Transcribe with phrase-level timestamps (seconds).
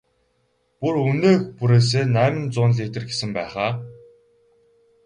[0.79, 3.71] Бүр үнээ бүрээсээ найман зуун литр гэсэн байх аа?